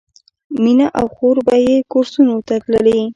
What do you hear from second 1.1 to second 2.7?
خور به یې کورسونو ته